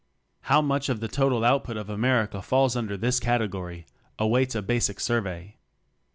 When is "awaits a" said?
4.17-4.63